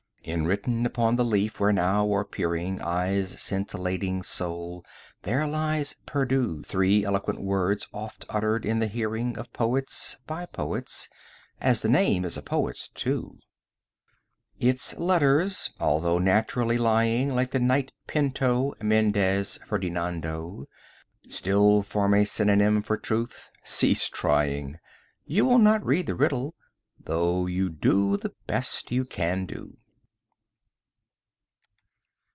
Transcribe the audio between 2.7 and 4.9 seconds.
Eyes scintillating soul,